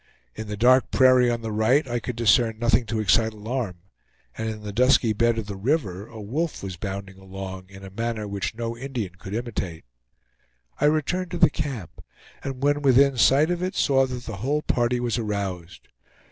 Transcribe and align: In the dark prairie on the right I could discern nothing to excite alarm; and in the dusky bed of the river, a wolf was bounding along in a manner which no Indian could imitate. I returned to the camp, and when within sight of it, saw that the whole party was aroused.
In 0.33 0.47
the 0.47 0.57
dark 0.57 0.89
prairie 0.89 1.29
on 1.29 1.41
the 1.43 1.51
right 1.51 1.87
I 1.87 1.99
could 1.99 2.15
discern 2.15 2.57
nothing 2.57 2.87
to 2.87 2.99
excite 2.99 3.33
alarm; 3.33 3.81
and 4.35 4.49
in 4.49 4.63
the 4.63 4.73
dusky 4.73 5.13
bed 5.13 5.37
of 5.37 5.45
the 5.45 5.55
river, 5.55 6.07
a 6.07 6.19
wolf 6.19 6.63
was 6.63 6.75
bounding 6.75 7.19
along 7.19 7.69
in 7.69 7.83
a 7.83 7.91
manner 7.91 8.27
which 8.27 8.55
no 8.55 8.75
Indian 8.75 9.13
could 9.19 9.35
imitate. 9.35 9.85
I 10.79 10.85
returned 10.85 11.29
to 11.29 11.37
the 11.37 11.51
camp, 11.51 12.03
and 12.43 12.63
when 12.63 12.81
within 12.81 13.15
sight 13.15 13.51
of 13.51 13.61
it, 13.61 13.75
saw 13.75 14.07
that 14.07 14.23
the 14.23 14.37
whole 14.37 14.63
party 14.63 14.99
was 14.99 15.19
aroused. 15.19 15.87